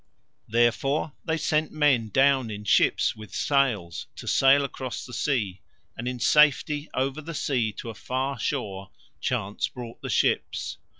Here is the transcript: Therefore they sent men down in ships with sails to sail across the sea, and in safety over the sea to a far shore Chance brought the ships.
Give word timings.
Therefore 0.47 1.13
they 1.25 1.37
sent 1.37 1.71
men 1.71 2.09
down 2.09 2.49
in 2.49 2.63
ships 2.63 3.15
with 3.15 3.35
sails 3.35 4.07
to 4.15 4.27
sail 4.27 4.63
across 4.65 5.05
the 5.05 5.13
sea, 5.13 5.61
and 5.95 6.07
in 6.07 6.19
safety 6.19 6.89
over 6.95 7.21
the 7.21 7.35
sea 7.35 7.71
to 7.73 7.91
a 7.91 7.93
far 7.93 8.39
shore 8.39 8.89
Chance 9.19 9.67
brought 9.67 10.01
the 10.01 10.09
ships. 10.09 10.77